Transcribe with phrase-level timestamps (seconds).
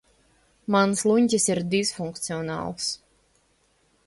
[0.75, 2.89] Mans luņķis ir disfunkcionāls.